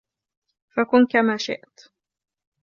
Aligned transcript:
فَكُنْ 0.69 1.05
كَمَا 1.07 1.37
شِئْت 1.37 1.79